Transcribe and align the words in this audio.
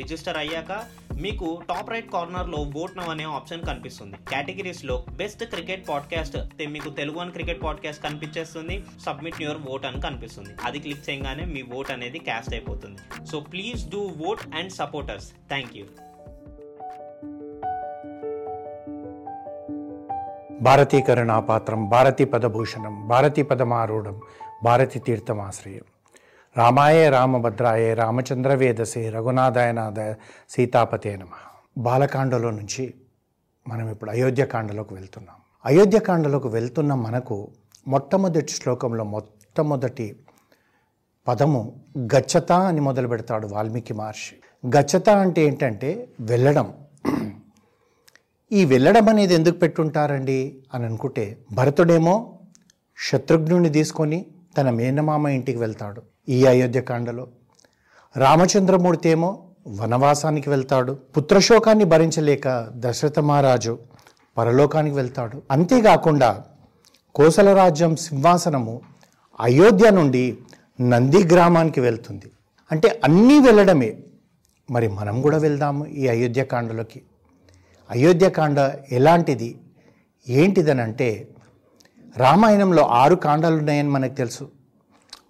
Register 0.00 0.36
అయ్యాక 0.36 0.72
మీకు 1.20 1.46
top 1.68 1.90
right 1.90 2.10
కార్నర్లో 2.12 2.58
ఓట్ 2.82 2.96
నవ్ 2.98 3.10
అనే 3.14 3.24
ఆప్షన్ 3.36 3.62
కనిపిస్తుంది. 3.70 4.16
కేటగిరీస్లో 4.30 4.96
బెస్ట్ 5.20 5.44
క్రికెట్ 5.54 5.88
పాడ్కాస్ట్ 5.88 6.36
మీకు 6.68 6.90
తెలుగు 7.00 7.18
అని 7.18 7.32
క్రికెట్ 7.36 7.62
పాడ్కాస్ట్ 7.62 8.02
కనిపించేస్తుంది. 8.02 8.76
సబ్మిట్ 9.06 9.40
యువర్ 9.42 9.62
ఓట్ 9.70 9.86
అని 9.86 10.00
కనిపిస్తుంది. 10.00 10.52
అది 10.64 10.78
క్లిక్ 10.78 11.04
చేయగానే 11.10 11.46
మీ 11.54 11.62
ఓట్ 11.78 11.90
అనేది 11.96 12.18
క్యాస్ట్ 12.28 12.54
అయిపోతుంది. 12.54 13.26
So 13.30 13.38
please 13.40 13.82
do 13.94 14.02
vote 14.26 14.44
and 14.56 14.72
supporters 14.80 15.28
thank 15.52 15.74
you 15.76 15.86
భారతీకరణాపాత్రం 20.62 21.80
Bharati 21.88 22.24
పదభూషణం 22.24 22.94
భారతీ 23.08 23.42
పదమారూఢం 23.50 24.16
భారతి 24.64 24.98
తీర్థమాశ్రయం. 24.98 25.86
రామాయ 26.56 27.10
రామభద్రాయ 27.10 27.94
రామచంద్ర 27.94 28.54
వేదసే 28.54 29.10
రఘునాథాయ 29.10 29.72
నాథాయ 29.72 30.14
సీతాపతే 30.50 31.16
నమ. 31.16 31.28
బాలకాండలో 31.78 32.50
నుంచి 32.50 32.94
మనం 33.68 33.90
ఇప్పుడు 33.90 34.10
అయోధ్యకాండలోకి 34.10 34.94
వెళ్తున్నాం. 34.94 35.36
అయోధ్యకాండలోకి 35.66 36.48
వెళ్తున్న 36.48 36.94
మనకు 36.94 37.48
మొట్టమొదటి 37.88 38.52
శ్లోకంలో 38.52 39.04
మొట్టమొదటి 39.04 40.16
పదము 41.28 41.84
గచ్చత 41.98 42.52
అని 42.52 42.80
మొదలు 42.80 43.08
పెడతాడు 43.08 43.46
వాల్మీకి 43.46 43.94
మహర్షి. 43.94 44.34
గచ్చత 44.66 45.08
అంటే 45.10 45.42
ఏంటంటే 45.42 46.08
వెళ్ళడం. 46.20 46.74
ఈ 48.52 48.64
వెళ్ళడం 48.64 49.08
అనేది 49.08 49.34
ఎందుకు 49.34 49.58
పెట్టుంటారండి 49.58 50.58
అని 50.74 50.84
అనుకుంటే 50.84 51.38
భరతుడేమో 51.52 52.38
శత్రుఘ్నుని 52.98 53.68
తీసుకొని 53.68 54.26
తన 54.58 54.70
మేనమామ 54.70 55.28
ఇంటికి 55.28 55.58
వెళ్తాడు. 55.58 56.02
ఈ 56.28 56.44
అయోధ్యకాండలో. 56.46 57.28
రామచంద్రమూర్తి 58.16 59.08
ఏమో 59.08 59.44
వనవాసానికి 59.68 60.50
వెళ్తాడు 60.50 60.92
పుత్రశోకాన్ని 60.92 61.84
భరించలేక 61.84 62.68
దశరథ 62.74 63.18
మహారాజు 63.18 63.78
పరలోకానికి 64.38 64.96
వెళ్తాడు. 64.96 65.42
అంతేకాకుండా 65.50 66.44
కోసల 67.14 67.56
రాజ్యం 67.56 67.96
సింహాసనము 67.96 68.80
అయోధ్య 69.40 69.90
నుండి 69.90 70.38
నంది 70.80 71.24
గ్రామానికి 71.24 71.80
వెళ్తుంది. 71.80 72.30
అంటే 72.72 73.00
అన్నీ 73.04 73.38
వెళ్ళడమే. 73.38 73.96
మరి 74.70 74.88
మనం 74.88 75.22
కూడా 75.22 75.38
వెళ్దాము 75.38 75.86
ఈ 75.86 76.08
అయోధ్యకాండలోకి. 76.08 77.02
అయోధ్యకాండ 77.90 78.72
ఎలాంటిది? 78.92 79.58
ఏంటిదనంటే 80.28 81.28
రామాయణంలో 82.16 82.82
ఆరు 82.82 83.14
కాండాలు 83.14 83.56
ఉన్నాయని 83.56 83.88
మనకు 83.88 84.14
తెలుసు. 84.14 84.50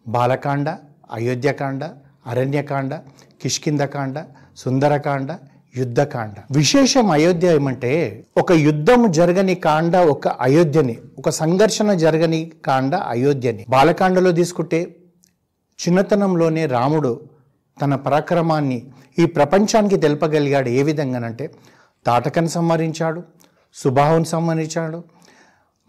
బాలకాండ 0.09 0.77
అయోధ్యకాండ 1.13 1.85
అరణ్యకాండ 2.27 2.95
కిష్కిందకాండ 3.43 4.19
సుందరకాండ 4.57 5.31
యుద్ధకాండ. 5.77 6.35
విశేషం 6.51 7.11
అయోధ్య 7.11 7.49
ఏమంటే 7.55 7.91
ఒక 8.37 8.53
యుద్ధం 8.53 9.13
జరగని 9.13 9.55
కాండ 9.55 9.97
ఒక 9.97 10.29
అయోధ్యని 10.29 10.97
ఒక 11.19 11.29
సంఘర్షణ 11.31 11.93
జరగని 11.93 12.53
కాండ 12.65 12.95
అయోధ్యని. 12.95 13.65
బాలకాండలో 13.69 14.33
తీసుకుంటే 14.33 14.81
చిన్నతనంలోనే 15.79 16.67
రాముడు 16.67 17.21
తన 17.83 17.95
పరాక్రమాన్ని 17.95 18.79
ఈ 19.19 19.27
ప్రపంచానికి 19.27 19.97
తెలపగలిగాడు 19.97 20.69
ఏ 20.69 20.83
విధంగానంటే 20.83 21.51
తాటకను 22.07 22.47
సంహరించాడు 22.47 23.23
సుబాహుని 23.75 24.25
సంహరించాడు 24.25 24.99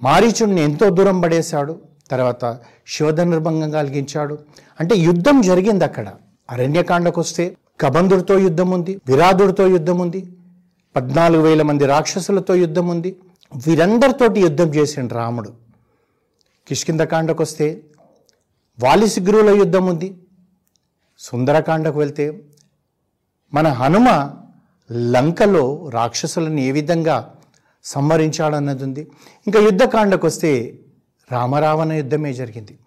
మారీచుడిని 0.01 0.61
ఎంతో 0.61 0.89
దూరం 0.89 1.21
పడేశాడు 1.21 1.73
తర్వాత 2.11 2.59
శివధనుర్భంగం 2.87 3.71
కలిగించాడు. 3.71 4.39
అంటే 4.79 4.95
యుద్ధం 4.95 5.41
జరిగింది 5.41 5.83
అక్కడ. 5.83 6.07
అరణ్యకాండకు 6.49 7.21
వస్తే 7.21 7.57
కబంధుడితో 7.81 8.39
యుద్ధం 8.39 8.69
ఉంది 8.69 9.01
విరాధుడితో 9.07 9.67
యుద్ధం 9.67 9.99
ఉంది 9.99 10.33
పద్నాలుగు 10.95 11.43
వేల 11.43 11.61
మంది 11.61 11.85
రాక్షసులతో 11.85 12.55
యుద్ధం 12.55 12.87
ఉంది. 12.87 13.15
వీరందరితోటి 13.67 14.39
యుద్ధం 14.39 14.75
చేసిండు 14.75 15.13
రాముడు. 15.13 15.53
కిష్కిందకాండకు 16.67 17.43
వస్తే 17.43 17.81
వాలిసిగ్రుల 18.79 19.49
యుద్ధం 19.49 19.85
ఉంది. 19.85 20.17
సుందరకాండకు 21.19 21.99
వెళ్తే 21.99 22.41
మన 23.53 23.67
హనుమ 23.67 24.31
లంకలో 24.91 25.89
రాక్షసులను 25.93 26.59
ఏ 26.59 26.71
విధంగా 26.71 27.33
సంహరించాడన్నది 27.83 28.83
ఉంది. 28.83 29.07
ఇంకా 29.47 29.59
యుద్ధకాండకు 29.59 30.27
వస్తే 30.27 30.79
రామరావణ 31.31 31.93
యుద్ధమే 31.93 32.33
జరిగింది. 32.33 32.77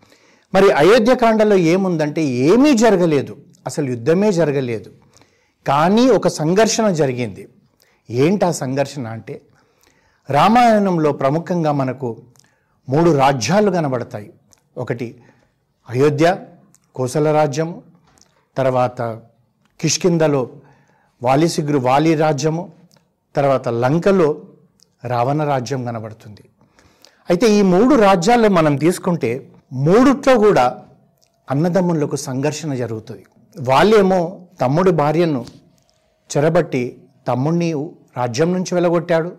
మరి 0.54 0.72
అయోధ్యకాండలో 0.72 1.56
ఏముందంటే 1.56 2.22
ఏమీ 2.22 2.74
జరగలేదు. 2.74 3.36
అసలు 3.66 3.90
యుద్ధమే 3.90 4.32
జరగలేదు. 4.32 4.92
కానీ 5.66 6.08
ఒక 6.08 6.28
సంఘర్షణ 6.28 6.90
జరిగింది. 6.90 7.48
ఏంటి 8.10 8.44
ఆ 8.44 8.50
సంఘర్షణ 8.50 9.06
అంటే 9.06 9.40
రామాయణంలో 10.30 11.12
ప్రముఖంగా 11.12 11.72
మనకు 11.72 12.22
మూడు 12.88 13.18
రాజ్యాలు 13.18 13.70
కనబడతాయి. 13.70 14.32
ఒకటి 14.78 15.22
అయోధ్య 15.90 16.36
కోసల 16.94 17.32
రాజ్యము 17.32 17.82
తర్వాత 18.56 19.02
కిష్కిందలో 19.80 20.50
వాలిసిగురు 21.22 21.78
వాలి 21.78 22.14
రాజ్యము 22.14 22.72
తర్వాత 23.36 23.68
లంకలో 23.68 24.42
రావణ 25.06 25.44
రాజ్యం 25.44 25.84
కనబడుతుంది. 25.84 26.44
అయితే 27.30 27.52
ఈ 27.52 27.62
మూడు 27.62 27.94
రాజ్యాల్లో 27.94 28.48
మనం 28.48 28.76
తీసుకుంటే 28.76 29.46
మూడుట్లో 29.72 30.38
కూడా 30.38 30.78
అన్నదమ్ములకు 31.50 32.16
సంఘర్షణ 32.16 32.74
జరుగుతుంది. 32.74 33.24
వాళ్ళేమో 33.60 34.40
తమ్ముడి 34.60 34.90
భార్యను 34.90 35.44
చెరబట్టి 36.36 36.98
తమ్ముడిని 37.28 37.86
రాజ్యం 38.16 38.52
నుంచి 38.52 38.74
వెలగొట్టాడు. 38.74 39.32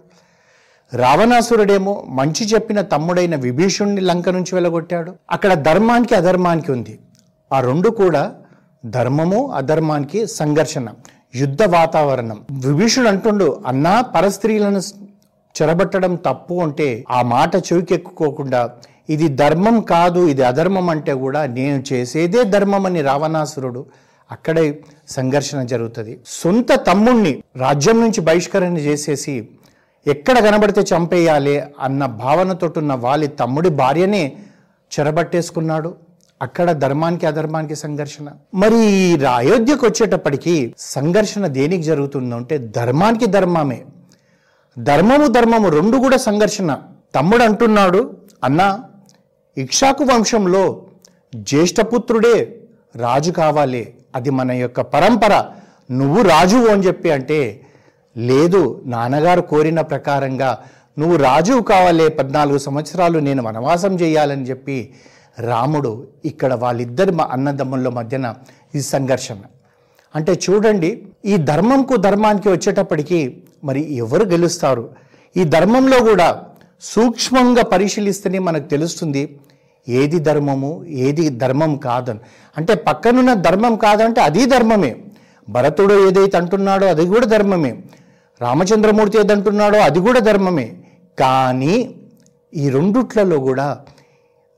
రావణాసురుడేమో 0.94 2.04
మంచి 2.08 2.46
చెప్పిన 2.46 2.82
తమ్ముడైన 2.82 3.36
విభీషుణ్ణి 3.36 4.02
లంక 4.02 4.30
నుంచి 4.30 4.56
వెలగొట్టాడు. 4.56 5.14
అక్కడ 5.32 5.54
ధర్మానికి 5.54 6.16
అధర్మానికి 6.16 6.72
ఉంది. 6.72 7.00
ఆ 7.54 7.60
రెండు 7.60 7.90
కూడా 7.90 8.34
ధర్మము 8.86 9.52
అధర్మానికి 9.52 10.28
సంఘర్షణ 10.28 10.90
యుద్ధ 11.36 11.64
వాతావరణం. 11.64 12.42
విభీషుడు 12.52 13.08
అంటుండు 13.08 13.64
అన్నా 13.68 14.02
పరస్త్రీలను 14.02 14.82
చెరబట్టడం 15.56 16.16
తప్పు 16.16 16.54
అంటే 16.64 16.88
ఆ 17.12 17.22
మాట 17.22 17.56
చెవికెక్కుకోకుండా 17.70 18.62
ఇది 19.10 19.28
ధర్మం 19.28 19.82
కాదు 19.82 20.28
ఇది 20.28 20.44
అధర్మం 20.44 20.90
అంటే 20.90 21.14
కూడా 21.14 21.46
నేను 21.58 21.84
చేసేదే 21.94 22.44
ధర్మం 22.44 22.86
అని 22.86 23.02
రావణాసురుడు 23.02 23.86
అక్కడే 24.32 24.80
సంఘర్షణ 25.08 25.62
జరుగుతుంది. 25.64 26.14
సొంత 26.28 26.72
తమ్ముణ్ణి 26.88 27.34
రాజ్యం 27.56 28.02
నుంచి 28.02 28.22
బహిష్కరణ 28.22 28.78
చేసేసి 28.78 29.36
ఎక్కడ 30.06 30.38
కనబడితే 30.46 30.82
చంపేయాలి 30.82 31.64
అన్న 31.80 32.06
భావనతోటున్న 32.06 32.94
వాలి 32.94 33.28
తమ్ముడి 33.28 33.70
భార్యనే 33.70 34.24
చెరబట్టేసుకున్నాడు. 34.92 35.90
అక్కడ 36.42 36.72
ధర్మానికి 36.72 37.26
అధర్మానికి 37.26 37.76
సంఘర్షణ. 37.76 38.28
మరి 38.56 38.82
అయోధ్యకు 39.36 39.86
వచ్చేటప్పటికి 39.86 40.56
సంఘర్షణ 40.80 41.46
దేనికి 41.48 41.84
జరుగుతుందంటే 41.84 42.58
ధర్మానికి 42.58 43.26
ధర్మమే. 43.26 43.80
ధర్మము 44.80 45.28
ధర్మము 45.28 45.70
రెండు 45.70 45.98
కూడా 45.98 46.18
సంఘర్షణ. 46.18 46.78
తమ్ముడు 47.16 47.44
అంటున్నాడు 47.44 48.18
అన్నా 48.44 48.84
ఇక్షాకు 49.58 50.04
వంశంలో 50.04 50.86
జ్యేష్ఠపుత్రుడే 51.36 52.60
రాజు 52.96 53.32
కావాలి. 53.32 53.94
అది 54.16 54.30
మన 54.30 54.52
యొక్క 54.52 54.82
పరంపర. 54.82 55.46
నువ్వు 55.92 56.22
రాజు 56.22 56.58
అని 56.58 56.84
చెప్పి 56.84 57.12
అంటే 57.12 57.62
లేదు 58.18 58.82
నాన్నగారు 58.86 59.42
కోరిన 59.42 59.82
ప్రకారంగా 59.82 60.58
నువ్వు 61.00 61.18
రాజువు 61.18 61.62
కావాలి. 61.62 62.10
పద్నాలుగు 62.10 62.58
సంవత్సరాలు 62.58 63.20
నేను 63.20 63.44
వనవాసం 63.44 63.96
చేయాలని 63.96 64.44
చెప్పి 64.44 64.94
రాముడు 65.40 66.08
ఇక్కడ 66.26 66.54
వాళ్ళిద్దరి 66.54 67.18
అన్నదమ్ముల 67.32 67.90
మధ్యన 67.90 68.36
ఈ 68.76 68.82
సంఘర్షణ. 68.82 69.36
అంటే 70.16 70.40
చూడండి 70.50 71.08
ఈ 71.26 71.38
ధర్మంకు 71.38 71.96
ధర్మానికి 71.96 72.50
వచ్చేటప్పటికి 72.50 73.44
మరి 73.64 73.94
ఎవరు 73.94 74.26
గెలుస్తారు? 74.26 74.90
ఈ 75.38 75.44
ధర్మంలో 75.44 76.00
కూడా 76.00 76.44
సూక్ష్మంగా 76.82 77.64
పరిశీలిస్తేనే 77.64 78.40
మనకు 78.40 78.68
తెలుస్తుంది 78.68 79.40
ఏది 79.90 80.20
ధర్మము 80.20 80.86
ఏది 80.86 81.30
ధర్మం 81.30 81.76
కాదని. 81.76 82.20
అంటే 82.58 82.74
పక్కనున్న 82.74 83.34
ధర్మం 83.34 83.76
కాదంటే 83.76 84.22
అది 84.22 84.46
ధర్మమే. 84.46 84.96
భరతుడు 85.50 86.08
ఏదైతే 86.08 86.38
అంటున్నాడో 86.38 86.88
అది 86.88 87.08
కూడా 87.08 87.26
ధర్మమే. 87.26 87.78
రామచంద్రమూర్తి 88.42 89.18
ఏదంటున్నాడో 89.18 89.80
అది 89.80 90.00
కూడా 90.00 90.20
ధర్మమే. 90.20 90.74
కానీ 91.20 91.96
ఈ 92.54 92.70
రెండుట్లలో 92.70 93.40
కూడా 93.40 93.78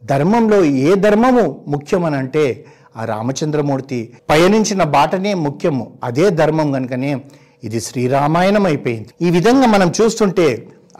ధర్మంలో 0.04 0.63
ఏ 0.63 0.96
ధర్మము 0.96 1.66
ముఖ్యమనంటే 1.68 2.66
ఆ 2.98 3.06
రామచంద్రమూర్తి 3.06 4.13
పయనించిన 4.30 4.84
బాటనే 4.84 5.34
ముఖ్యము. 5.34 5.94
అదే 6.04 6.30
ధర్మం 6.30 6.72
కనుకనే 6.72 7.22
ఇది 7.63 7.80
శ్రీరామాయణం 7.80 8.66
అయిపోయింది 8.66 9.12
ఈ 9.22 9.30
విధంగా 9.30 9.68
మనం 9.68 9.90
చూస్తుంటే 9.90 10.48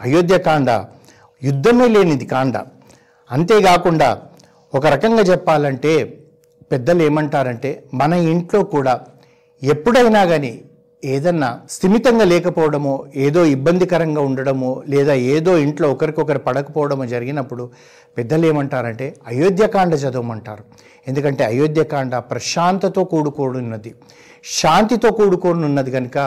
అయోధ్యకాండ 0.00 0.70
యుద్ధమే 1.42 1.88
లేనిది 1.88 2.26
కాండ. 2.26 2.56
అంతేకాకుండా 3.30 4.08
ఒక 4.74 4.86
రకంగా 4.86 5.22
చెప్పాలంటే 5.22 5.92
పెద్దలు 6.72 7.02
ఏమంటారంటే 7.02 7.82
మన 7.94 8.12
ఇంట్లో 8.12 8.62
కూడా 8.64 8.94
ఎప్పుడైనా 9.62 10.24
కానీ 10.24 10.60
ఏదన్నా 11.02 11.48
స్థిమితంగా 11.68 12.24
లేకపోవడమో 12.24 13.04
ఏదో 13.16 13.44
ఇబ్బందికరంగా 13.44 14.20
ఉండడమో 14.20 14.82
లేదా 14.88 15.14
ఏదో 15.14 15.58
ఇంట్లో 15.58 15.90
ఒకరికొకరు 15.90 16.38
పడకపోవడమో 16.38 17.04
జరిగినప్పుడు 17.04 17.70
పెద్దలు 18.16 18.46
ఏమంటారంటే 18.46 19.16
అయోధ్యకాండ 19.26 19.94
చదవమంటారు. 19.94 20.64
ఎందుకంటే 21.06 21.44
అయోధ్యకాండ 21.44 22.16
ప్రశాంతతో 22.16 23.04
కూడుకోనున్నది 23.04 23.94
శాంతితో 24.44 25.10
కూడుకొని 25.10 25.64
ఉన్నది 25.64 25.90
కనుక 25.90 26.18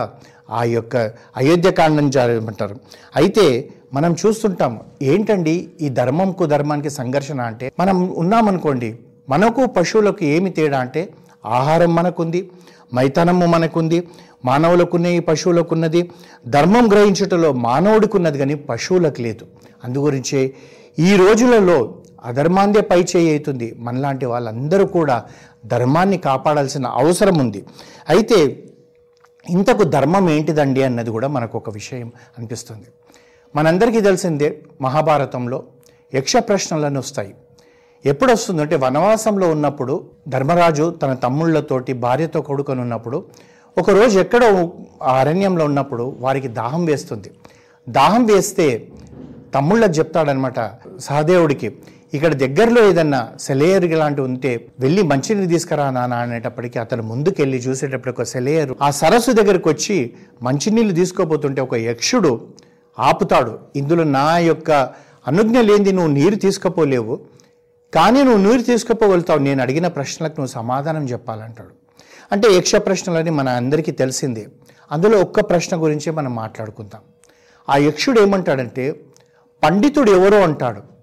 ఆ 0.50 0.64
యొక్క 0.64 0.96
అయోధ్యకాండం 1.38 2.10
జరగమంటారు 2.10 2.76
అయితే 3.16 3.70
మనం 3.94 4.12
చూస్తుంటాం 4.14 4.80
ఏంటండి 5.02 5.70
ఈ 5.82 5.90
ధర్మంకు 5.90 6.46
ధర్మానికి 6.46 6.90
సంఘర్షణ 6.90 7.42
అంటే? 7.42 7.72
మనం 7.80 8.14
ఉన్నామనుకోండి 8.18 9.00
మనకు 9.30 9.66
పశువులకు 9.66 10.24
ఏమి 10.24 10.50
తేడా 10.50 10.80
అంటే? 10.80 11.10
ఆహారం 11.46 11.96
మనకుంది 11.96 12.50
మైతనము 12.94 13.46
మనకుంది 13.46 14.08
మానవులకున్న 14.46 15.06
ఈ 15.06 15.20
పశువులకున్నది 15.20 16.10
ధర్మం 16.48 16.86
గ్రహించుటలో 16.92 17.54
మానవుడికున్నది 17.54 18.38
కానీ 18.38 18.56
పశువులకు 18.56 19.22
లేదు. 19.22 19.46
అందుగురించే 19.84 20.54
ఈ 21.00 21.16
రోజులలో 21.16 21.94
అధర్మాందే 22.24 22.82
పై 22.82 23.06
చేయి 23.16 23.30
అవుతుంది 23.30 23.76
మనలాంటి 23.78 24.26
వాళ్ళందరూ 24.26 24.86
కూడా 24.86 25.24
ధర్మాన్ని 25.66 26.18
కాపాడాల్సిన 26.18 26.86
అవసరం 26.86 27.40
ఉంది. 27.40 27.66
అయితే 28.10 28.66
ఇంతకు 29.50 29.84
ధర్మం 29.84 30.30
ఏంటిదండి 30.30 30.84
అన్నది 30.84 31.10
కూడా 31.10 31.28
మనకు 31.28 31.58
ఒక 31.58 31.70
విషయం 31.70 32.12
అనిపిస్తుంది. 32.38 32.88
మనందరికీ 33.56 34.02
తెలిసిందే 34.02 34.62
మహాభారతంలో 34.82 35.64
యక్ష 36.16 36.36
ప్రశ్నలను 36.38 37.00
వస్తాయి. 37.00 37.34
ఎప్పుడు 38.06 38.32
వస్తుందంటే 38.32 38.76
వనవాసంలో 38.76 39.50
ఉన్నప్పుడు 39.50 40.10
ధర్మరాజు 40.28 40.98
తన 41.02 41.14
తమ్ముళ్ళతోటి 41.14 41.94
భార్యతో 41.94 42.42
కొడుకొని 42.42 42.82
ఉన్నప్పుడు 42.82 43.24
ఒకరోజు 43.78 44.20
ఎక్కడో 44.20 44.72
అరణ్యంలో 45.02 45.66
ఉన్నప్పుడు 45.66 46.16
వారికి 46.20 46.48
దాహం 46.48 46.86
వేస్తుంది. 46.86 47.32
దాహం 47.90 48.26
వేస్తే 48.26 48.92
తమ్ముళ్ళకి 49.54 49.94
చెప్తాడనమాట 50.00 50.60
సహదేవుడికి 51.00 51.78
ఇక్కడ 52.14 52.34
దగ్గరలో 52.34 52.90
ఏదన్నా 52.90 53.30
సెలయేరు 53.40 53.88
లాంటివి 53.88 54.28
ఉంటే 54.28 54.68
వెళ్ళి 54.80 55.02
మంచినీళ్ళు 55.02 55.48
తీసుకురా 55.48 55.90
నాన్న 55.90 56.14
అనేటప్పటికీ 56.14 56.80
అతను 56.80 57.04
ముందుకెళ్ళి 57.04 57.58
చూసేటప్పుడు 57.58 58.14
ఒక 58.14 58.24
సెలయేరు. 58.24 58.76
ఆ 58.82 58.92
సరస్సు 58.92 59.32
దగ్గరికి 59.32 59.70
వచ్చి 59.70 60.14
మంచినీళ్ళు 60.44 60.94
తీసుకోబోతుంటే 60.94 61.62
ఒక 61.62 61.76
యక్షుడు 61.76 62.48
ఆపుతాడు. 63.00 63.60
ఇందులో 63.76 64.04
నా 64.04 64.38
యొక్క 64.38 64.72
అనుజ్ఞ 65.28 65.62
లేనిది 65.62 65.92
నువ్వు 65.92 66.12
నీరు 66.12 66.36
తీసుకుపోలేవు. 66.36 67.20
కానీ 67.94 68.24
నువ్వు 68.24 68.50
నీరు 68.50 68.62
తీసుకుపోగలుగుతావు. 68.62 69.40
నేను 69.40 69.62
అడిగిన 69.62 69.88
ప్రశ్నలకు 69.88 70.32
నువ్వు 70.32 70.52
సమాధానం 70.52 71.06
చెప్పాలంటాడు. 71.06 71.70
అంటే 72.32 72.54
యక్ష 72.54 72.76
ప్రశ్నలని 72.76 73.30
మన 73.30 73.50
అందరికీ 73.50 73.92
తెలిసిందే. 73.92 74.48
అందులో 74.92 75.22
ఒక్క 75.22 75.40
ప్రశ్న 75.40 75.84
గురించి 75.84 76.12
మనం 76.12 76.36
మాట్లాడుకుందాం. 76.36 77.02
ఆ 77.70 77.78
యక్షుడు 77.78 78.22
ఏమంటాడంటే 78.22 79.00
పండితుడు 79.64 80.12
ఎవరో 80.12 80.42
అంటాడు. 80.42 80.99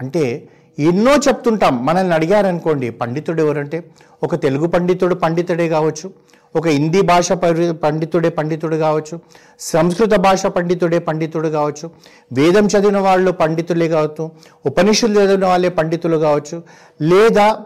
అంటే 0.00 0.48
ఎన్నో 0.78 1.12
చెప్తుంటాం. 1.28 1.86
మనల్ని 1.86 2.14
అడిగారనుకోండి 2.14 2.90
పండితుడు 2.90 3.42
ఎవరంటే? 3.42 3.84
ఒక 4.22 4.34
తెలుగు 4.42 4.66
పండితుడు 4.66 5.14
పండితుడే 5.14 5.68
కావచ్చు 5.68 6.10
ఒక 6.56 6.66
హిందీ 6.68 7.00
భాష 7.00 7.32
పండితుడే 7.32 8.28
పండితుడు 8.28 8.76
కావచ్చు 8.76 9.20
సంస్కృత 9.60 10.14
భాష 10.14 10.46
పండితుడే 10.46 10.98
పండితుడు 10.98 11.48
కావచ్చు 11.48 11.90
వేదం 12.32 12.66
చదివిన 12.66 12.98
వాళ్ళు 12.98 13.30
పండితులే 13.30 13.88
కావచ్చు 13.88 14.30
ఉపనిషత్తులు 14.66 15.20
చదివిన 15.20 15.46
వాళ్ళే 15.46 15.68
పండితులు 15.68 16.16
కావచ్చు 16.16 16.62
లేదా 17.02 17.56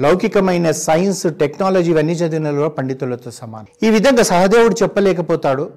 లౌకికమైన 0.00 0.70
సైన్స్ 0.70 1.26
టెక్నాలజీ 1.40 1.90
ఇవన్నీ 1.90 2.12
చదివిన 2.12 2.66
పండితులతో 2.66 3.30
సమానం. 3.30 3.66
ఈ 3.82 3.90
విధంగా 3.90 4.22
సహదేవుడు 4.22 4.76
చెప్పలేకపోతాడు. 4.82 5.70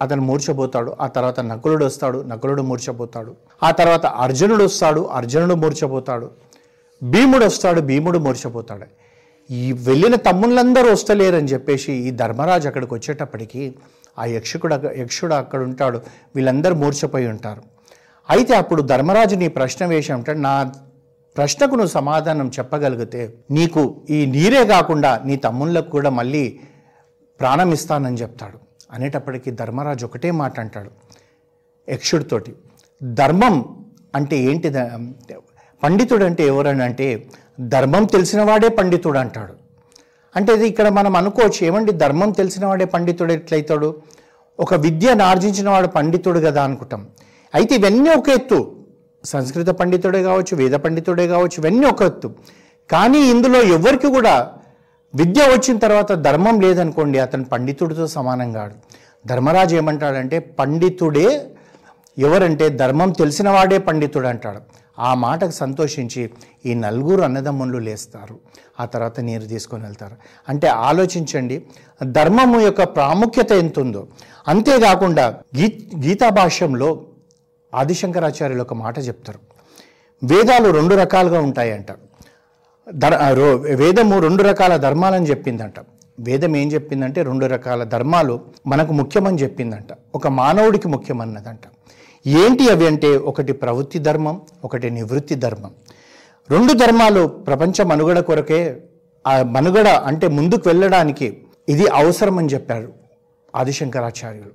అతను 0.00 0.22
మూర్చబోతాడు 0.22 0.96
ఆ 1.00 1.06
తర్వాత 1.06 1.40
నకులుడు 1.40 1.84
వస్తాడు 1.84 2.18
నకులుడు 2.22 2.62
మూర్చబోతాడు. 2.62 3.34
ఆ 3.62 3.70
తర్వాత 3.70 4.06
అర్జునుడు 4.06 4.64
వస్తాడు 4.64 5.00
అర్జునుడు 5.00 5.54
మూర్చబోతాడు. 5.54 6.30
భీముడు 7.02 7.44
వస్తాడు 7.44 7.80
భీముడు 7.80 8.18
మూర్చబోతాడు. 8.18 8.86
ఈ 9.50 9.72
వెళ్ళిన 9.72 10.14
తమ్ముళ్ళందరూ 10.14 10.92
వస్తలేరని 10.92 11.48
చెప్పేసి 11.48 11.92
ఈ 11.92 12.10
ధర్మరాజు 12.10 12.68
అక్కడికి 12.68 12.94
వచ్చేటప్పటికి 12.94 13.74
ఆ 14.18 14.24
యక్షకుడు 14.24 14.74
యక్షుడు 14.96 15.34
అక్కడ 15.34 15.60
ఉంటాడు 15.60 16.00
వీళ్ళందరూ 16.36 16.74
మూర్చపోయి 16.74 17.26
ఉంటారు. 17.26 17.62
అయితే 18.30 18.56
అప్పుడు 18.56 18.82
ధర్మరాజు 18.82 19.34
నీ 19.36 19.48
ప్రశ్న 19.48 19.86
వేసి 19.86 20.12
ఉంటాడు 20.12 20.38
నా 20.38 20.72
ప్రశ్నకు 21.36 21.74
నువ్వు 21.74 21.90
సమాధానం 21.90 22.48
చెప్పగలిగితే 22.48 23.34
నీకు 23.50 23.82
ఈ 24.10 24.26
నీరే 24.26 24.64
కాకుండా 24.64 25.22
నీ 25.24 25.36
తమ్ముళ్ళకు 25.36 25.90
కూడా 25.90 26.10
మళ్ళీ 26.10 26.58
ప్రాణం 27.40 27.72
ఇస్తానని 27.72 28.16
చెప్తాడు. 28.16 28.65
అనేటప్పటికీ 28.92 29.50
ధర్మరాజు 29.50 30.06
ఒకటే 30.06 30.30
మాట 30.30 30.60
అంటాడు 30.60 30.90
యక్షుడితోటి. 31.88 32.52
ధర్మం 33.02 33.54
అంటే 34.14 34.36
ఏంటి 34.38 34.68
పండితుడు 35.82 36.24
అంటే 36.24 36.46
ఎవరని 36.46 36.82
అంటే 36.82 37.06
ధర్మం 37.60 38.04
తెలిసినవాడే 38.04 38.68
పండితుడు 38.68 39.18
అంటాడు. 39.18 39.54
అంటే 40.36 40.50
ఇది 40.54 40.68
ఇక్కడ 40.68 40.88
మనం 40.88 41.16
అనుకోవచ్చు 41.16 41.66
ఏమండి 41.66 41.92
ధర్మం 41.92 42.30
తెలిసినవాడే 42.30 42.84
పండితుడు 42.84 43.32
ఎట్లయితాడు? 43.32 43.88
ఒక 44.60 44.74
విద్యను 44.74 45.24
ఆర్జించిన 45.24 45.68
వాడు 45.70 45.86
పండితుడు 45.86 46.40
కదా 46.40 46.64
అనుకుంటాం. 46.64 47.02
అయితే 47.54 47.74
ఇవన్నీ 47.74 48.10
ఒక 48.10 48.28
ఎత్తు. 48.28 48.58
సంస్కృత 49.24 49.68
పండితుడే 49.68 50.22
కావచ్చు 50.22 50.56
వేద 50.56 50.72
పండితుడే 50.84 51.26
కావచ్చు 51.28 51.56
ఇవన్నీ 51.58 51.86
ఒక 51.86 52.02
ఎత్తు. 52.02 52.28
కానీ 52.90 53.20
ఇందులో 53.30 53.62
ఎవరికి 53.62 54.08
కూడా 54.16 54.34
విద్య 55.16 55.42
వచ్చిన 55.42 55.78
తర్వాత 55.78 56.12
ధర్మం 56.12 56.60
లేదనుకోండి 56.60 57.18
అతను 57.18 57.44
పండితుడితో 57.44 58.06
సమానం 58.06 58.52
కాడు. 58.52 58.74
ధర్మరాజు 59.26 59.76
ఏమంటాడంటే 59.76 60.38
పండితుడే 60.38 61.46
ఎవరంటే 62.18 62.68
ధర్మం 62.68 63.10
తెలిసిన 63.12 63.48
వాడే 63.48 63.78
పండితుడు 63.78 64.26
అంటాడు. 64.26 64.60
ఆ 64.98 65.14
మాటకు 65.14 65.50
సంతోషించి 65.50 66.30
ఈ 66.66 66.74
నలుగురు 66.74 67.22
అన్నదమ్ములు 67.22 67.78
లేస్తారు. 67.78 68.38
ఆ 68.80 68.84
తర్వాత 68.84 69.20
నీరు 69.20 69.46
తీసుకొని 69.46 69.82
వెళ్తారు. 69.82 70.16
అంటే 70.48 70.66
ఆలోచించండి 70.66 71.62
ధర్మము 72.02 72.60
యొక్క 72.60 72.82
ప్రాముఖ్యత 72.82 73.52
ఎంత 73.52 73.78
ఉందో 73.78 74.06
అంతేకాకుండా 74.48 75.26
గీ 75.56 75.88
గీతా 76.06 76.28
భాష్యంలో 76.28 77.06
ఆదిశంకరాచార్యులు 77.74 78.62
ఒక 78.62 78.74
మాట 78.74 78.98
చెప్తారు. 78.98 79.40
వేదాలు 80.24 80.70
రెండు 80.70 80.94
రకాలుగా 80.94 81.40
ఉంటాయంట. 81.40 81.86
ధర్ 82.94 83.40
వేదము 83.74 84.20
రెండు 84.20 84.42
రకాల 84.42 84.76
ధర్మాలని 84.76 85.26
చెప్పిందంట. 85.26 85.74
వేదం 86.20 86.56
ఏం 86.56 86.72
చెప్పిందంటే 86.72 87.22
రెండు 87.22 87.46
రకాల 87.46 87.84
ధర్మాలు 87.84 88.40
మనకు 88.66 88.92
ముఖ్యమని 88.92 89.38
చెప్పిందంట. 89.38 89.86
ఒక 90.14 90.28
మానవుడికి 90.28 90.88
ముఖ్యమన్నదంట. 90.88 91.60
ఏంటి 92.26 92.70
అవి 92.70 92.86
అంటే 92.86 93.16
ఒకటి 93.16 93.52
ప్రవృత్తి 93.52 93.98
ధర్మం 93.98 94.40
ఒకటి 94.64 94.90
నివృత్తి 94.90 95.34
ధర్మం. 95.34 95.70
రెండు 96.50 96.72
ధర్మాలు 96.72 97.26
ప్రపంచ 97.26 97.82
మనుగడ 97.82 98.20
కొరకే 98.20 98.80
ఆ 99.26 99.42
మనుగడ 99.42 99.88
అంటే 99.88 100.28
ముందుకు 100.28 100.68
వెళ్ళడానికి 100.68 101.36
ఇది 101.68 101.86
అవసరం 101.88 102.38
అని 102.38 102.48
చెప్పారు 102.48 102.92
ఆదిశంకరాచార్యులు. 103.56 104.50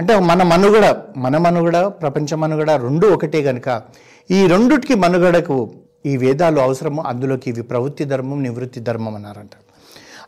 అంటే 0.00 0.18
మన 0.20 0.42
మనుగడ 0.42 0.96
మన 1.16 1.36
మనుగడ 1.36 1.86
ప్రపంచ 1.86 2.34
మనుగడ 2.34 2.70
రెండు 2.70 3.06
ఒకటే 3.06 3.42
గనుక 3.42 3.82
ఈ 4.30 4.46
రెండుటికి 4.46 4.94
మనుగడకు 4.94 5.70
ఈ 6.06 6.16
వేదాలు 6.16 6.60
అవసరము 6.60 7.02
అందులోకి 7.10 7.50
ఇవి 7.50 7.62
ప్రవృత్తి 7.62 8.04
ధర్మం 8.04 8.42
నివృత్తి 8.42 8.80
ధర్మం 8.80 9.14
అన్నారంట. 9.14 9.54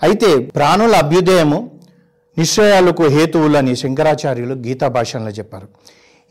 అయితే 0.02 0.28
ప్రాణుల 0.56 0.94
అభ్యుదయము 1.04 1.70
నిశ్చయాలకు 2.36 3.04
హేతువులని 3.16 3.76
శంకరాచార్యులు 3.76 4.54
గీతా 4.66 4.88
భాషణలో 4.96 5.30
చెప్పారు. 5.30 5.68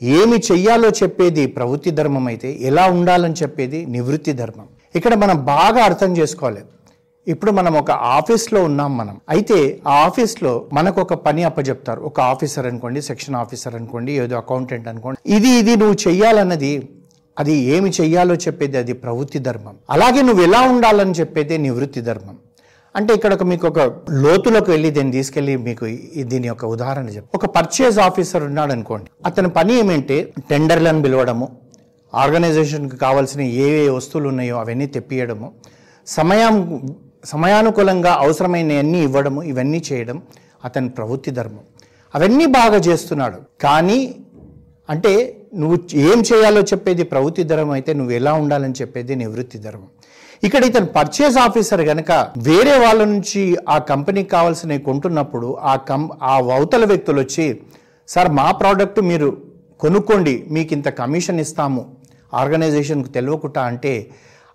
ఏమి 0.01 0.37
చెయ్యాలో 0.51 0.89
చెప్పేది 0.89 1.43
ప్రవృత్తి 1.47 1.91
ధర్మం 1.91 2.25
అయితే 2.27 2.49
ఎలా 2.69 2.85
ఉండాలని 2.87 3.33
చెప్పేది 3.41 3.85
నివృత్తి 3.85 4.33
ధర్మం. 4.33 4.67
ఇక్కడ 4.95 5.13
మనం 5.23 5.37
బాగా 5.45 5.83
అర్థం 5.89 6.11
చేసుకోవాలి. 6.17 6.63
ఇప్పుడు 7.27 7.51
మనం 7.51 7.73
ఒక 7.81 7.91
ఆఫీస్లో 7.91 8.59
ఉన్నాం 8.63 8.91
మనం. 8.97 9.15
అయితే 9.29 9.57
ఆ 9.87 9.93
ఆఫీస్లో 10.07 10.51
మనకు 10.73 11.01
ఒక 11.01 11.13
పని 11.13 11.43
అప్పచెప్తారు 11.43 12.01
ఒక 12.01 12.19
ఆఫీసర్ 12.33 12.65
అనుకోండి 12.71 13.01
సెక్షన్ 13.01 13.35
ఆఫీసర్ 13.35 13.75
అనుకోండి 13.75 14.11
ఏదో 14.23 14.35
అకౌంటెంట్ 14.37 14.87
అనుకోండి. 14.91 15.17
ఇది 15.35 15.49
ఇది 15.61 15.75
నువ్వు 15.75 15.97
చెయ్యాలన్నది 16.07 16.71
అది 17.37 17.53
ఏమి 17.75 17.89
చెయ్యాలో 17.89 18.35
చెప్పేది 18.35 18.77
అది 18.77 18.93
ప్రవృత్తి 18.93 19.39
ధర్మం. 19.39 19.75
అలాగే 19.89 20.21
నువ్వు 20.21 20.43
ఎలా 20.43 20.61
ఉండాలని 20.61 21.11
చెప్పేది 21.11 21.57
నివృత్తి 21.57 22.01
ధర్మం. 22.01 22.37
అంటే 22.95 23.13
ఇక్కడ 23.13 23.33
ఒక 23.33 23.43
మీకు 23.43 23.67
ఒక 23.67 23.79
లోతులోకి 24.09 24.71
వెళ్ళి 24.71 24.91
దీన్ని 24.91 25.11
తీసుకెళ్ళి 25.11 25.57
మీకు 25.57 25.85
దీని 26.23 26.47
యొక్క 26.47 26.65
ఉదాహరణ 26.65 27.05
చెప్పి 27.09 27.37
ఒక 27.37 27.45
పర్చేజ్ 27.45 27.99
ఆఫీసర్ 27.99 28.43
ఉన్నాడు 28.43 28.71
అనుకోండి 28.71 29.09
అతని 29.25 29.49
పని 29.49 29.73
ఏమంటే 29.79 30.33
టెండర్లను 30.49 31.01
పిలవడము 31.01 31.47
ఆర్గనైజేషన్కి 32.13 32.97
కావాల్సిన 32.97 33.41
ఏ 33.41 33.85
ఏ 33.85 33.89
వస్తువులు 33.89 34.27
ఉన్నాయో 34.27 34.57
అవన్నీ 34.57 34.85
తెప్పియడము 34.85 35.53
సమయం 36.07 36.55
సమయానుకూలంగా 37.25 38.11
అవసరమైనవన్నీ 38.13 38.99
ఇవ్వడము 39.01 39.43
ఇవన్నీ 39.43 39.83
చేయడం 39.91 40.21
అతని 40.65 40.89
ప్రవృత్తి 40.89 41.31
ధర్మం. 41.31 41.63
అవన్నీ 42.15 42.45
బాగా 42.45 42.77
చేస్తున్నాడు. 42.77 43.39
కానీ 43.61 44.15
అంటే 44.89 45.11
నువ్వు 45.55 45.77
ఏం 45.95 46.19
చేయాలో 46.19 46.61
చెప్పేది 46.61 47.03
ప్రవృత్తి 47.03 47.43
ధరం 47.43 47.69
అయితే 47.71 47.93
నువ్వు 47.93 48.13
ఎలా 48.13 48.33
ఉండాలని 48.33 48.75
చెప్పేది 48.81 49.15
నివృత్తి 49.15 49.57
ధర్మం. 49.57 49.87
ఇక్కడ 50.43 50.63
ఇతను 50.65 50.85
పర్చేస్ 50.85 51.37
ఆఫీసర్ 51.37 51.81
గనక 51.81 52.11
వేరే 52.37 52.77
వాళ్ళ 52.77 53.03
నుంచి 53.03 53.57
ఆ 53.69 53.77
కంపెనీకి 53.77 54.29
కావాల్సినవి 54.29 54.79
కొంటున్నప్పుడు 54.79 55.57
ఆ 55.61 55.75
కం 55.75 56.09
ఆ 56.21 56.33
అవతల 56.35 56.85
వ్యక్తులు 56.85 57.19
వచ్చి 57.21 57.45
సార్ 58.07 58.31
మా 58.31 58.51
ప్రోడక్ట్ 58.51 59.01
మీరు 59.01 59.29
కొనుక్కోండి 59.79 60.45
మీకు 60.51 60.73
ఇంత 60.73 60.89
కమిషన్ 60.89 61.39
ఇస్తాము 61.39 61.81
ఆర్గనైజేషన్కు 62.33 63.09
తెలియకుండా 63.09 63.61
అంటే 63.61 63.93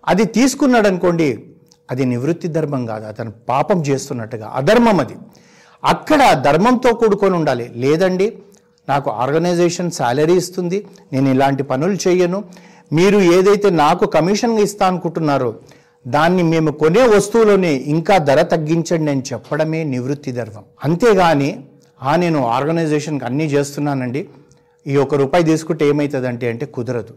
అది 0.07 0.25
తీసుకున్నాడు 0.25 0.87
అనుకోండి 0.87 1.29
అది 1.91 2.05
నివృత్తి 2.05 2.47
ధర్మం 2.47 2.85
కాదు 2.85 3.05
అతను 3.05 3.31
పాపం 3.49 3.81
చేస్తున్నట్టుగా 3.81 4.47
అధర్మం 4.47 4.99
అది. 4.99 5.15
అక్కడ 5.83 6.33
ధర్మంతో 6.33 6.93
కూడుకొని 6.93 7.35
ఉండాలి. 7.35 7.71
లేదండి 7.75 8.27
నాకు 8.91 9.09
ఆర్గనైజేషన్ 9.11 9.91
శాలరీ 9.91 10.33
ఇస్తుంది 10.33 10.87
నేను 11.13 11.29
ఇలాంటి 11.29 11.63
పనులు 11.63 11.97
చేయను. 12.07 12.43
మీరు 12.93 13.17
ఏదైతే 13.17 13.69
నాకు 13.69 14.05
కమిషన్గా 14.05 14.59
ఇస్తా 14.59 14.87
అనుకుంటున్నారో 14.87 15.55
దాన్ని 16.07 16.43
మేము 16.43 16.71
కొనే 16.71 17.07
వస్తువులోనే 17.07 17.73
ఇంకా 17.73 18.17
ధర 18.17 18.41
తగ్గించండి 18.41 19.11
అని 19.11 19.23
చెప్పడమే 19.33 19.83
నివృత్తి 19.83 20.31
ధర్మం. 20.31 20.63
అంతేగాని 20.83 21.63
ఆ 22.03 22.15
నేను 22.15 22.47
ఆర్గనైజేషన్కి 22.47 23.25
అన్నీ 23.25 23.45
చేస్తున్నానండి. 23.45 24.27
ఈ 24.87 24.97
ఒక 24.97 25.15
రూపాయి 25.15 25.43
తీసుకుంటే 25.43 25.87
ఏమవుతుందంటే 25.87 26.49
అంటే 26.49 26.65
కుదరదు. 26.65 27.13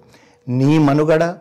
నీ 0.49 0.79
మనుగడ 0.79 1.35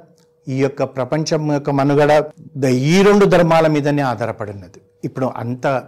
ఈ 0.47 0.57
యొక్క 0.57 0.83
ప్రపంచం 0.83 1.53
యొక్క 1.53 1.69
మనుగడ 1.69 2.23
ద- 2.57 2.65
ఈ 2.65 3.01
రెండు 3.01 3.25
ధర్మాల 3.25 3.67
మీదనే 3.67 4.01
ఆధారపడినది. 4.01 4.81
ఇప్పుడు 5.03 5.29
అంత 5.37 5.83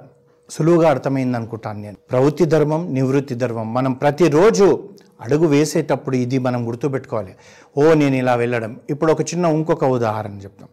సులువుగా 0.50 0.90
అర్థమైంది 0.90 1.38
అనుకుంటాను 1.38 1.82
నేను. 1.82 1.96
ప్రవృత్తి 2.12 2.46
ధర్మం 2.46 2.94
నివృత్తి 2.94 3.36
ధర్మం. 3.36 3.74
మనం 3.74 3.94
ప్రతిరోజు 3.94 4.90
అడుగు 5.22 5.48
వేసేటప్పుడు 5.48 6.16
ఇది 6.16 6.38
మనం 6.38 6.68
గుర్తుపెట్టుకోవాలి. 6.68 7.36
ఓ 7.78 7.94
నేను 7.94 8.16
ఇలా 8.16 8.36
వెళ్ళడం. 8.36 8.80
ఇప్పుడు 8.90 9.12
ఒక 9.12 9.22
చిన్న 9.22 9.46
ఇంకొక 9.46 9.84
ఉదాహరణ 9.84 10.32
చెప్తాం. 10.32 10.70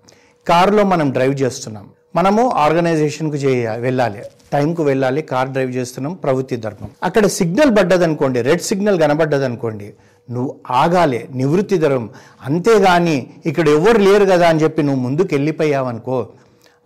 కారులో 0.48 0.84
మనం 0.84 1.10
డ్రైవ్ 1.10 1.42
చేస్తున్నాం. 1.42 1.88
మనము 2.16 2.50
ఆర్గనైజేషన్కు 2.50 3.36
చేయ 3.36 3.70
వెళ్ళాలి. 3.76 4.22
టైంకు 4.52 4.82
వెళ్ళాలి 4.82 5.22
కార్ 5.22 5.48
డ్రైవ్ 5.48 5.70
చేస్తున్నాం 5.70 6.14
ప్రవృత్తి 6.14 6.56
ధర్మం. 6.56 6.90
అక్కడ 7.02 7.26
సిగ్నల్ 7.26 7.76
పడ్డదనుకోండి 7.76 8.42
రెడ్ 8.42 8.60
సిగ్నల్ 8.60 9.00
కనబడ్డదనుకోండి 9.00 9.94
నువ్వు 10.30 10.60
ఆగాలి. 10.70 11.28
నివృత్తి 11.34 11.78
ధర్మం. 11.78 12.10
అంతేగాని 12.44 13.26
ఇక్కడ 13.46 13.68
ఎవరు 13.68 13.98
లేరు 13.98 14.24
కదా 14.24 14.48
అని 14.48 14.60
చెప్పి 14.60 14.82
నువ్వు 14.82 15.02
ముందుకు 15.02 15.28
వెళ్ళిపోయావనుకో 15.32 16.28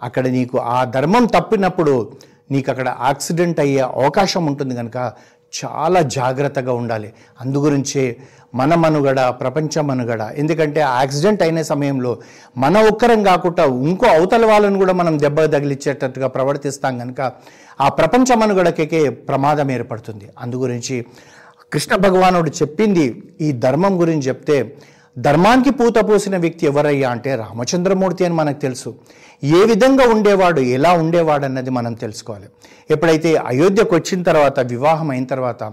అక్కడ 0.02 0.26
నీకు 0.26 0.58
ఆ 0.58 0.84
ధర్మం 0.84 1.24
తప్పినప్పుడు 1.26 2.12
నీకు 2.50 2.70
అక్కడ 2.70 2.96
యాక్సిడెంట్ 3.04 3.60
అయ్యే 3.60 3.80
అవకాశం 3.80 4.46
ఉంటుంది 4.46 4.74
కనుక 4.74 5.12
చాలా 5.64 6.00
జాగ్రత్తగా 6.02 6.72
ఉండాలి. 6.72 7.12
అందుగురించే 7.40 8.16
మన 8.54 8.74
మనుగడ 8.74 9.20
ప్రపంచ 9.20 9.80
మనుగడ. 9.80 10.22
ఎందుకంటే 10.36 10.80
ఆ 10.80 10.98
యాక్సిడెంట్ 10.98 11.42
అయిన 11.42 11.62
సమయంలో 11.62 12.18
మన 12.56 12.78
ఒక్కరం 12.78 13.22
కాకుండా 13.22 13.64
ఇంకో 13.64 14.06
అవతల 14.06 14.46
వాళ్ళని 14.46 14.78
కూడా 14.78 14.92
మనం 14.92 15.18
దెబ్బ 15.18 15.44
తగిలిచ్చేటట్టుగా 15.44 16.28
ప్రవర్తిస్తాం 16.28 16.98
కనుక 16.98 17.32
ఆ 17.80 17.88
ప్రపంచ 17.88 18.34
మనుగడకే 18.34 19.08
ప్రమాదం 19.08 19.70
ఏర్పడుతుంది. 19.70 20.28
అందుగురించి 20.38 21.04
కృష్ణ 21.72 21.96
భగవానుడు 21.96 22.50
చెప్పింది 22.50 23.22
ఈ 23.40 23.52
ధర్మం 23.52 24.00
గురించి 24.00 24.22
చెప్తే 24.22 24.76
ధర్మానికి 25.18 25.70
పూత 25.70 25.94
పూసిన 26.08 26.36
వ్యక్తి 26.36 26.66
ఎవరయ్యా 26.66 27.10
అంటే 27.10 27.34
రామచంద్రమూర్తి 27.34 28.24
అని 28.24 28.34
మనకు 28.34 28.60
తెలుసు. 28.60 28.94
ఏ 29.44 29.64
విధంగా 29.64 30.04
ఉండేవాడు 30.08 30.60
ఎలా 30.60 30.92
ఉండేవాడు 30.92 31.44
అన్నది 31.44 31.70
మనం 31.70 31.94
తెలుసుకోవాలి. 31.94 32.44
ఎప్పుడైతే 32.90 33.36
అయోధ్యకు 33.36 33.94
వచ్చిన 33.94 34.22
తర్వాత 34.22 34.60
వివాహం 34.60 35.10
అయిన 35.10 35.24
తర్వాత 35.24 35.64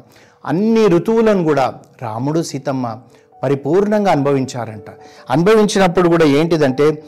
అన్ని 0.46 0.88
ఋతువులను 0.88 1.44
కూడా 1.44 1.74
రాముడు 2.02 2.44
సీతమ్మ 2.44 3.00
పరిపూర్ణంగా 3.44 4.12
అనుభవించారంట. 4.12 4.90
అనుభవించినప్పుడు 5.30 6.10
కూడా 6.10 6.26
ఏంటిదంటే 6.26 7.04